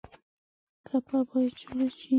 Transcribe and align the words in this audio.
ګپه 0.87 1.17
باید 1.29 1.53
جوړه 1.61 1.87
شي. 1.97 2.07